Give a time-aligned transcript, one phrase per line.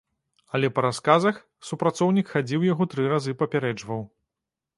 [0.57, 1.35] Але па расказах,
[1.69, 4.01] супрацоўнік хадзіў яго тры разы папярэджваў.